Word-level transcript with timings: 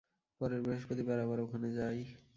পরের 0.41 0.59
বৃহস্পতিবার 0.61 1.17
আবার 1.19 1.39
ওখানে 1.39 1.67
যাই। 1.71 1.99